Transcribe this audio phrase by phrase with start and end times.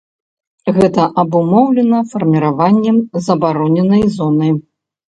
[0.77, 2.97] Гэта абумоўлена фарміраваннем
[3.29, 4.49] забароненай зоны.